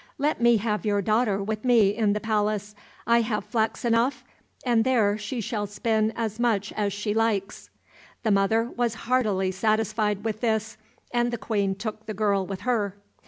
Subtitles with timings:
[0.17, 2.73] Let me have your daughter with me in the palace.
[3.05, 4.23] I have flax enough,
[4.65, 7.69] and there she shall spin as much as she likes."
[8.23, 10.75] The mother was heartily satisfied with this,
[11.13, 12.97] and the Queen took the girl with her.